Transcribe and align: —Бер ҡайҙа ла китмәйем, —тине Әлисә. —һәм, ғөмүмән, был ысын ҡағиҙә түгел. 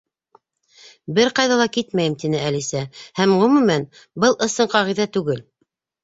—Бер 1.17 1.29
ҡайҙа 1.39 1.57
ла 1.59 1.65
китмәйем, 1.75 2.15
—тине 2.23 2.39
Әлисә. 2.47 2.81
—һәм, 3.19 3.33
ғөмүмән, 3.41 3.85
был 4.23 4.33
ысын 4.47 4.71
ҡағиҙә 4.73 5.07
түгел. 5.19 5.43